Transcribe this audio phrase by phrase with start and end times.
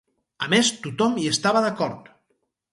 [0.45, 2.13] A més, tothom hi estava d'acord.